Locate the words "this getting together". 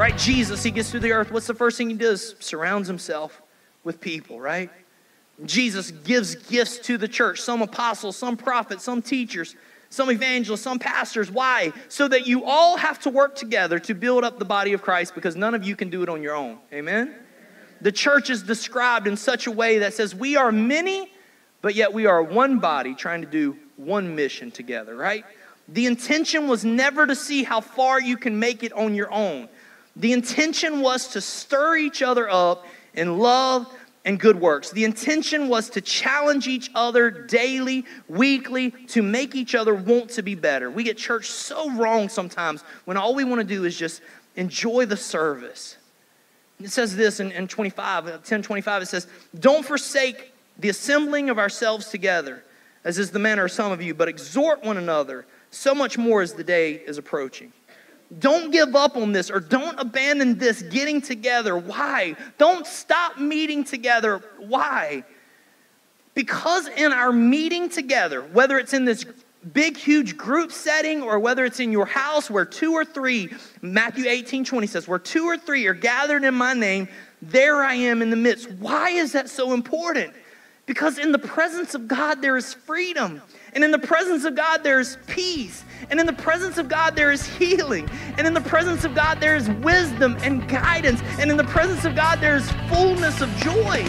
60.36-61.56